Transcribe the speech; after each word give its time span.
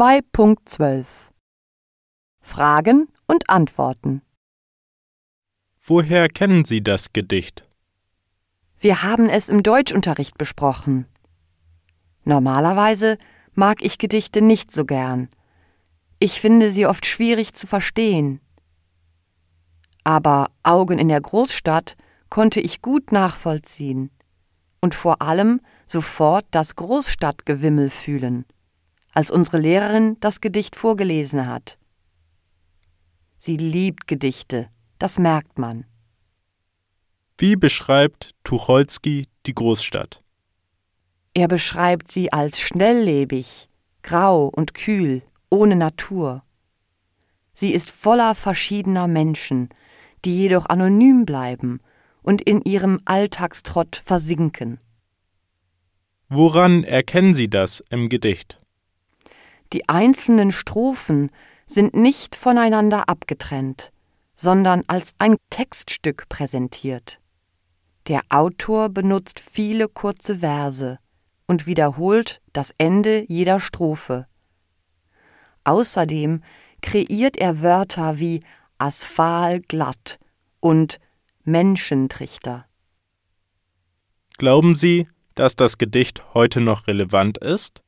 2.12 0.00 1.04
Fragen 2.40 3.08
und 3.26 3.50
Antworten 3.50 4.22
Woher 5.82 6.30
kennen 6.30 6.64
Sie 6.64 6.82
das 6.82 7.12
Gedicht? 7.12 7.68
Wir 8.78 9.02
haben 9.02 9.28
es 9.28 9.50
im 9.50 9.62
Deutschunterricht 9.62 10.38
besprochen. 10.38 11.04
Normalerweise 12.24 13.18
mag 13.52 13.84
ich 13.84 13.98
Gedichte 13.98 14.40
nicht 14.40 14.72
so 14.72 14.86
gern. 14.86 15.28
Ich 16.18 16.40
finde 16.40 16.70
sie 16.70 16.86
oft 16.86 17.04
schwierig 17.04 17.52
zu 17.52 17.66
verstehen. 17.66 18.40
Aber 20.02 20.46
Augen 20.62 20.98
in 20.98 21.08
der 21.08 21.20
Großstadt 21.20 21.98
konnte 22.30 22.60
ich 22.60 22.80
gut 22.80 23.12
nachvollziehen 23.12 24.10
und 24.80 24.94
vor 24.94 25.20
allem 25.20 25.60
sofort 25.84 26.46
das 26.52 26.74
Großstadtgewimmel 26.74 27.90
fühlen, 27.90 28.46
als 29.12 29.30
unsere 29.30 29.58
Lehrerin 29.58 30.16
das 30.20 30.40
Gedicht 30.40 30.76
vorgelesen 30.76 31.46
hat. 31.46 31.78
Sie 33.38 33.56
liebt 33.56 34.06
Gedichte, 34.06 34.68
das 34.98 35.18
merkt 35.18 35.58
man. 35.58 35.84
Wie 37.38 37.56
beschreibt 37.56 38.34
Tucholsky 38.44 39.26
die 39.46 39.54
Großstadt? 39.54 40.22
Er 41.32 41.48
beschreibt 41.48 42.10
sie 42.10 42.32
als 42.32 42.60
schnelllebig, 42.60 43.68
grau 44.02 44.46
und 44.48 44.74
kühl, 44.74 45.22
ohne 45.48 45.76
Natur. 45.76 46.42
Sie 47.52 47.72
ist 47.72 47.90
voller 47.90 48.34
verschiedener 48.34 49.06
Menschen, 49.06 49.70
die 50.24 50.36
jedoch 50.36 50.66
anonym 50.66 51.24
bleiben 51.24 51.80
und 52.22 52.42
in 52.42 52.62
ihrem 52.62 53.00
Alltagstrott 53.04 54.02
versinken. 54.04 54.78
Woran 56.28 56.84
erkennen 56.84 57.34
Sie 57.34 57.48
das 57.48 57.82
im 57.90 58.08
Gedicht? 58.08 58.59
Die 59.72 59.88
einzelnen 59.88 60.50
Strophen 60.50 61.30
sind 61.66 61.94
nicht 61.94 62.34
voneinander 62.34 63.08
abgetrennt, 63.08 63.92
sondern 64.34 64.82
als 64.88 65.14
ein 65.18 65.36
Textstück 65.50 66.28
präsentiert. 66.28 67.20
Der 68.08 68.22
Autor 68.30 68.88
benutzt 68.88 69.40
viele 69.40 69.88
kurze 69.88 70.38
Verse 70.40 70.98
und 71.46 71.66
wiederholt 71.66 72.40
das 72.52 72.72
Ende 72.78 73.24
jeder 73.28 73.60
Strophe. 73.60 74.26
Außerdem 75.64 76.42
kreiert 76.80 77.36
er 77.36 77.62
Wörter 77.62 78.18
wie 78.18 78.42
asphalglatt 78.78 80.18
und 80.58 80.98
Menschentrichter. 81.44 82.66
Glauben 84.38 84.74
Sie, 84.74 85.06
dass 85.34 85.54
das 85.54 85.78
Gedicht 85.78 86.34
heute 86.34 86.60
noch 86.60 86.86
relevant 86.86 87.38
ist? 87.38 87.82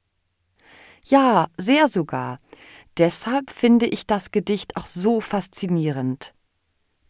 Ja, 1.04 1.48
sehr 1.56 1.88
sogar. 1.88 2.38
Deshalb 2.98 3.50
finde 3.50 3.86
ich 3.86 4.06
das 4.06 4.30
Gedicht 4.30 4.76
auch 4.76 4.86
so 4.86 5.20
faszinierend. 5.20 6.34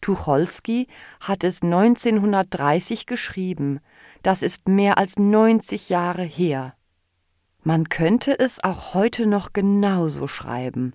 Tucholsky 0.01 0.87
hat 1.19 1.43
es 1.43 1.61
1930 1.61 3.05
geschrieben. 3.05 3.79
Das 4.21 4.41
ist 4.41 4.67
mehr 4.67 4.97
als 4.97 5.17
90 5.17 5.89
Jahre 5.89 6.23
her. 6.23 6.75
Man 7.61 7.87
könnte 7.87 8.37
es 8.37 8.63
auch 8.63 8.93
heute 8.93 9.25
noch 9.25 9.53
genauso 9.53 10.27
schreiben. 10.27 10.93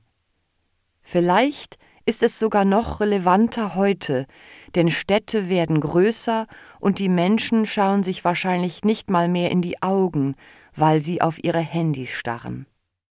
Vielleicht 1.01 1.79
ist 2.05 2.23
es 2.23 2.39
sogar 2.39 2.67
noch 2.67 3.01
relevanter 3.01 3.75
heute, 3.75 4.27
denn 4.75 4.91
Städte 4.91 5.49
werden 5.49 5.81
größer 5.81 6.47
und 6.81 6.99
die 6.99 7.09
Menschen 7.09 7.65
schauen 7.65 8.03
sich 8.03 8.25
wahrscheinlich 8.25 8.85
nicht 8.85 9.09
mal 9.09 9.29
mehr 9.29 9.51
in 9.51 9.63
die 9.63 9.83
Augen, 9.83 10.35
weil 10.75 11.01
sie 11.01 11.23
auf 11.23 11.43
ihre 11.43 11.61
Handys 11.61 12.11
starren. 12.11 12.67